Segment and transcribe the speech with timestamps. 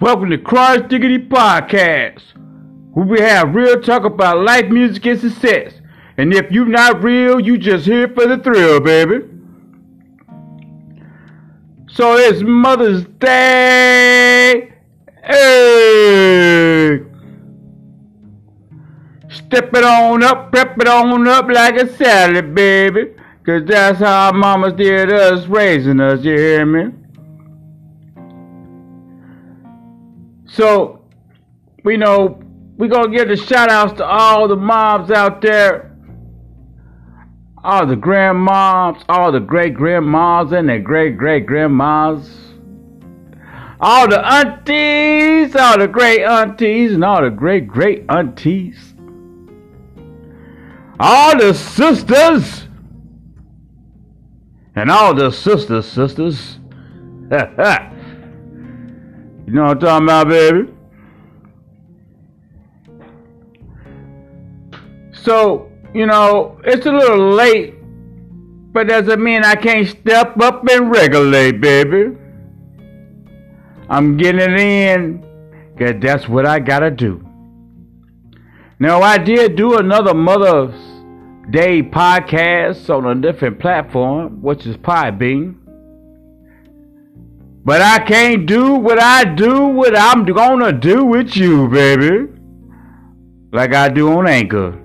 [0.00, 2.22] Welcome to Crunch Diggity Podcast,
[2.94, 5.74] where we have real talk about life, music, and success.
[6.16, 9.26] And if you're not real, you just here for the thrill, baby.
[11.86, 14.72] So it's Mother's Day.
[15.22, 17.00] Hey.
[19.28, 23.12] Step it on up, prep it on up like a salad, baby.
[23.44, 26.99] Cause that's how mamas did us raising us, you hear me?
[30.52, 31.04] So,
[31.84, 32.42] we know
[32.76, 35.96] we gonna give the shout outs to all the moms out there.
[37.62, 42.36] All the grandmoms, all the great grandmas and their great great grandmas.
[43.80, 48.94] All the aunties, all the great aunties and all the great great aunties.
[50.98, 52.66] All the sisters.
[54.74, 56.58] And all the sisters, sisters.
[59.50, 60.68] You know what I'm talking about, baby?
[65.10, 67.74] So, you know, it's a little late,
[68.72, 72.16] but doesn't mean I can't step up and regulate, baby.
[73.88, 75.26] I'm getting it in,
[75.74, 77.26] because that's what I gotta do.
[78.78, 80.80] Now, I did do another Mother's
[81.50, 85.56] Day podcast on a different platform, which is Podbean.
[87.62, 92.28] But I can't do what I do, what I'm gonna do with you, baby.
[93.52, 94.80] Like I do on Anchor.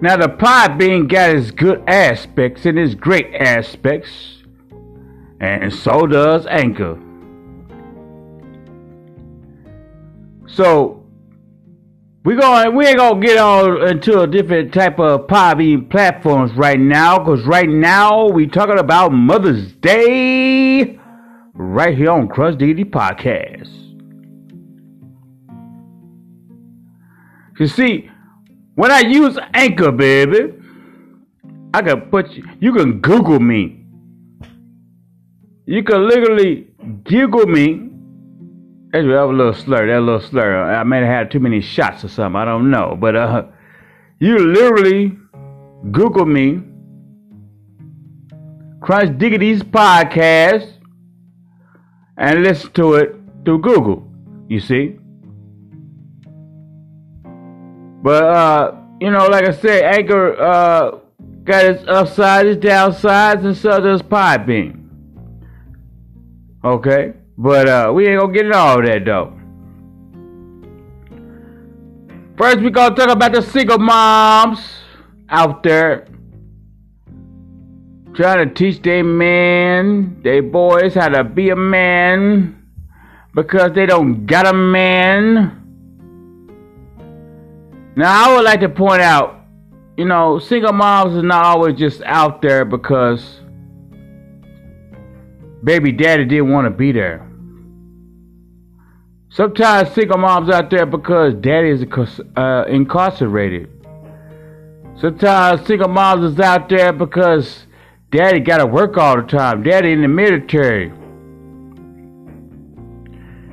[0.00, 4.44] Now, the Podbean got its good aspects and its great aspects,
[5.40, 6.96] and so does Anchor.
[10.46, 10.97] So,
[12.28, 16.78] we going we ain't gonna get all into a different type of Podbean platforms right
[16.78, 21.00] now, cause right now we talking about Mother's Day
[21.54, 23.70] right here on Crunch Diggity Podcast.
[27.58, 28.10] You see,
[28.74, 30.52] when I use Anchor, baby,
[31.72, 33.86] I can put you, you can Google me.
[35.64, 36.66] You can literally
[37.04, 37.87] Google me.
[38.90, 40.62] That's a little slur, that little slur.
[40.62, 42.36] I may have had too many shots or something.
[42.36, 42.96] I don't know.
[42.98, 43.46] But uh
[44.18, 45.16] you literally
[45.92, 46.62] Google me.
[48.80, 50.72] Crunch Diggity's podcast
[52.16, 54.10] and listen to it through Google.
[54.48, 54.96] You see?
[58.02, 60.98] But uh, you know, like I said, Anchor uh
[61.44, 64.88] got its upsides, its downsides, and so does Podbean.
[66.64, 67.12] Okay?
[67.38, 69.32] But uh we ain't gonna get into all that though.
[72.36, 74.58] First we gonna talk about the single moms
[75.28, 76.08] out there
[78.14, 82.60] trying to teach their men, their boys how to be a man
[83.32, 85.54] because they don't got a man.
[87.94, 89.44] Now, I would like to point out,
[89.96, 93.40] you know, single moms is not always just out there because
[95.62, 97.27] baby daddy didn't want to be there.
[99.38, 101.84] Sometimes single moms out there because daddy is
[102.36, 103.70] uh, incarcerated.
[105.00, 107.68] Sometimes single moms is out there because
[108.10, 109.62] daddy got to work all the time.
[109.62, 110.90] Daddy in the military.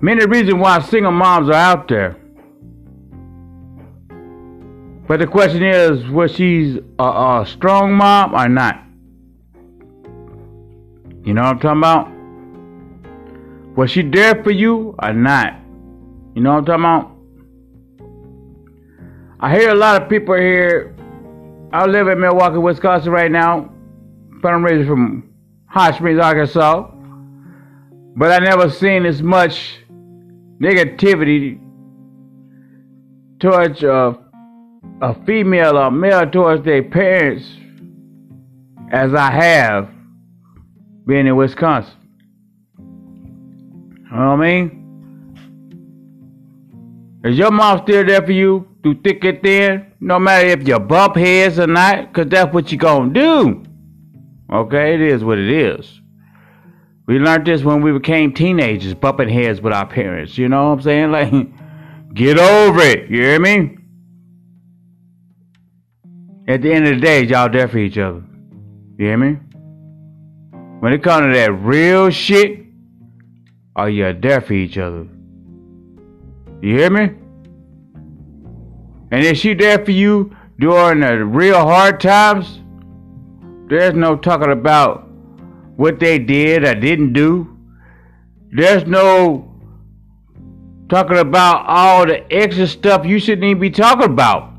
[0.00, 2.16] Many reasons why single moms are out there.
[5.06, 8.82] But the question is, was she a, a strong mom or not?
[11.22, 13.76] You know what I'm talking about?
[13.76, 15.64] Was she there for you or not?
[16.36, 17.16] You know what I'm talking about?
[19.40, 20.94] I hear a lot of people here.
[21.72, 23.72] I live in Milwaukee, Wisconsin right now.
[24.42, 25.32] But I'm raised from
[25.64, 26.90] Hot Springs, Arkansas.
[28.16, 29.78] But I never seen as much
[30.60, 31.58] negativity
[33.40, 34.18] towards a
[35.24, 37.50] female or male towards their parents
[38.92, 39.88] as I have
[41.06, 41.94] being in Wisconsin.
[42.78, 42.84] You
[44.12, 44.75] know what I mean?
[47.26, 49.92] Is your mom still there for you through thick and thin?
[49.98, 53.64] No matter if you bump heads or not, because that's what you're gonna do.
[54.52, 56.00] Okay, it is what it is.
[57.08, 60.38] We learned this when we became teenagers, bumping heads with our parents.
[60.38, 61.10] You know what I'm saying?
[61.16, 63.10] Like, get over it.
[63.10, 63.76] You hear me?
[66.46, 68.22] At the end of the day, y'all there for each other.
[68.98, 69.32] You hear me?
[70.78, 72.60] When it comes to that real shit,
[73.74, 75.08] oh, are you there for each other?
[76.62, 77.10] You hear me?
[79.10, 82.60] And is she there for you during the real hard times?
[83.68, 85.08] There's no talking about
[85.76, 87.56] what they did or didn't do.
[88.50, 89.52] There's no
[90.88, 94.52] talking about all the extra stuff you shouldn't even be talking about.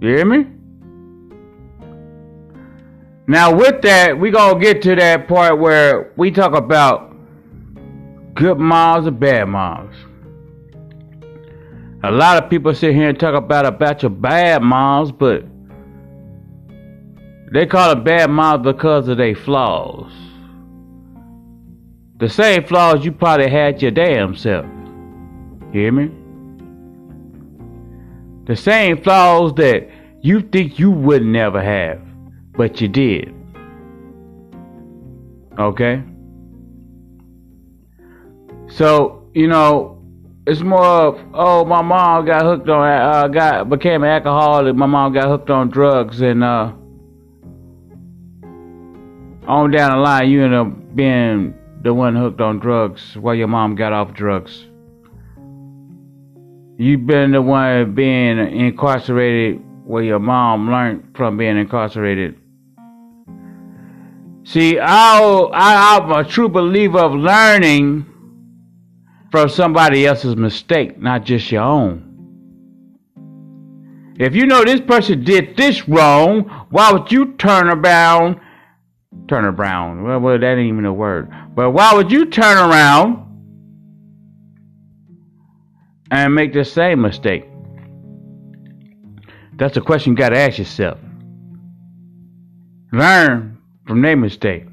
[0.00, 0.46] You hear me?
[3.26, 7.09] Now, with that, we're gonna get to that part where we talk about
[8.40, 9.94] good moms or bad moms.
[12.02, 15.44] A lot of people sit here and talk about about your bad moms, but
[17.52, 20.10] they call it bad moms because of their flaws.
[22.18, 24.64] The same flaws you probably had your damn self.
[25.72, 26.10] Hear me?
[28.46, 29.86] The same flaws that
[30.22, 32.00] you think you would never have,
[32.56, 33.34] but you did.
[35.58, 36.02] Okay?
[38.70, 40.02] So, you know,
[40.46, 44.74] it's more of, oh, my mom got hooked on, uh, got became an alcoholic.
[44.74, 46.72] My mom got hooked on drugs, and uh,
[49.46, 53.48] on down the line, you end up being the one hooked on drugs while your
[53.48, 54.66] mom got off drugs.
[56.78, 62.36] You've been the one being incarcerated where your mom learned from being incarcerated.
[64.44, 68.06] See, I, I, I'm a true believer of learning
[69.30, 72.06] from somebody else's mistake, not just your own.
[74.18, 78.38] If you know this person did this wrong, why would you turn around?
[79.28, 80.04] Turn around.
[80.04, 81.30] Well, well, that ain't even a word.
[81.54, 83.26] But why would you turn around
[86.10, 87.44] and make the same mistake?
[89.54, 90.98] That's a question you got to ask yourself.
[92.92, 94.64] Learn from their mistake.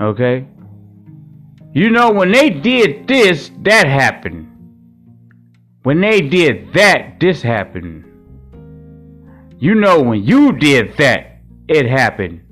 [0.00, 0.46] Okay?
[1.74, 4.48] You know, when they did this, that happened.
[5.84, 8.04] When they did that, this happened.
[9.58, 11.38] You know, when you did that,
[11.68, 12.42] it happened.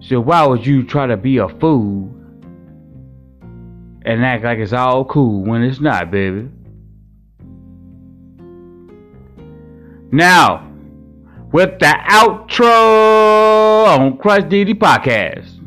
[0.00, 2.14] So why would you try to be a fool
[4.04, 6.48] and act like it's all cool when it's not, baby?
[10.12, 10.72] Now,
[11.52, 15.59] with the outro on Crush Diddy Podcast.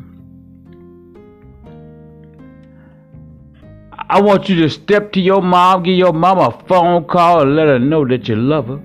[4.08, 7.56] I want you to step to your mom, give your mom a phone call, and
[7.56, 8.80] let her know that you love her.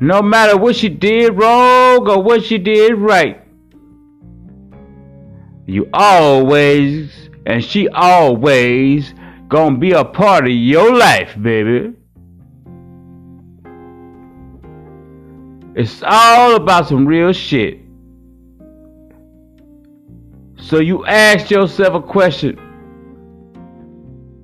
[0.00, 3.40] No matter what she did wrong or what she did right,
[5.66, 9.14] you always and she always
[9.48, 11.94] gonna be a part of your life, baby.
[15.74, 17.78] It's all about some real shit.
[20.58, 22.58] So you ask yourself a question.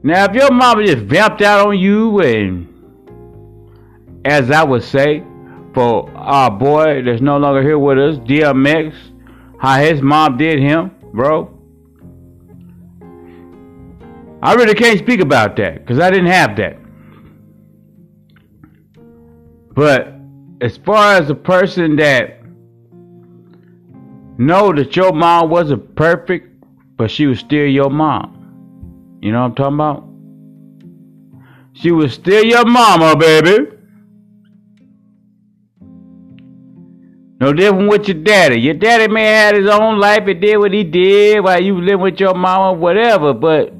[0.02, 2.68] Now, if your mama just vamped out on you, and
[4.24, 5.24] as I would say,
[5.74, 8.94] for our boy that's no longer here with us, DMX,
[9.60, 11.54] how his mom did him, bro.
[14.40, 16.78] I really can't speak about that because I didn't have that.
[19.74, 20.14] But
[20.60, 22.40] as far as a person that
[24.38, 26.62] know that your mom wasn't perfect,
[26.96, 28.37] but she was still your mom.
[29.20, 30.08] You know what I'm talking about?
[31.72, 33.78] She was still your mama, baby.
[37.40, 38.60] No different with your daddy.
[38.60, 42.00] Your daddy may have his own life and did what he did while you living
[42.00, 43.72] with your mama, whatever, but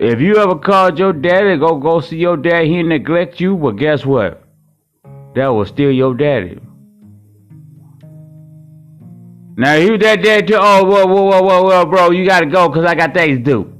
[0.00, 3.72] if you ever called your daddy, go go see your dad, he neglect you, well
[3.72, 4.44] guess what?
[5.34, 6.60] That was still your daddy.
[9.58, 12.70] Now you that dad too, oh whoa whoa whoa whoa whoa bro, you gotta go
[12.70, 13.72] cause I got things to do.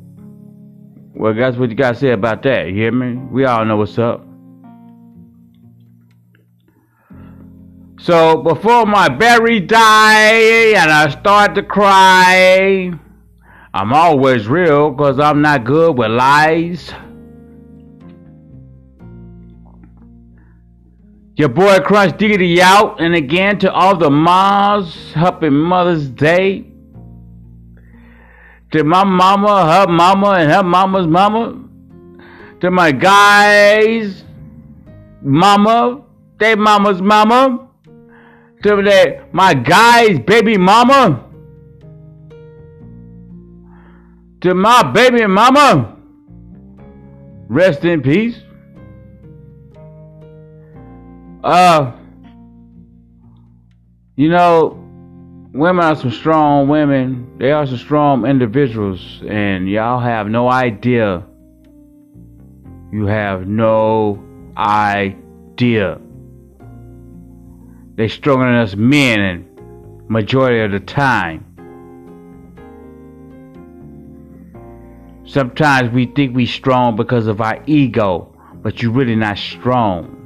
[1.14, 3.14] Well that's what you gotta say about that, you hear me?
[3.30, 4.26] We all know what's up.
[8.00, 12.90] So before my berry die and I start to cry
[13.72, 16.92] I'm always real because I'm not good with lies.
[21.38, 26.66] Your boy Crunch Diggity out, and again to all the moms, happy Mother's Day.
[28.72, 31.64] To my mama, her mama, and her mama's mama.
[32.60, 34.24] To my guys,
[35.22, 36.02] mama,
[36.38, 37.70] they mama's mama.
[38.64, 41.24] To my guys, baby mama
[44.40, 45.96] to my baby mama.
[47.48, 48.36] Rest in peace.
[51.44, 51.92] Uh,
[54.16, 54.84] you know,
[55.52, 57.38] women are some strong women.
[57.38, 61.24] They are some strong individuals, and y'all have no idea.
[62.92, 64.24] You have no
[64.56, 66.00] idea
[67.94, 71.44] They stronger than us men and majority of the time.
[75.24, 80.17] Sometimes we think we strong because of our ego, but you're really not strong.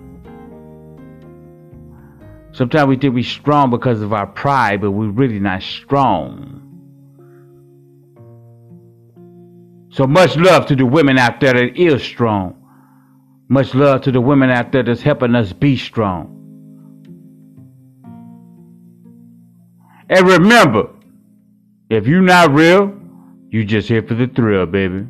[2.53, 6.59] Sometimes we think we're strong because of our pride, but we're really not strong.
[9.91, 12.57] So much love to the women out there that is strong.
[13.49, 16.39] Much love to the women out there that's helping us be strong.
[20.09, 20.91] And remember,
[21.91, 22.95] if you're not real,
[23.51, 25.07] you're just here for the thrill, baby.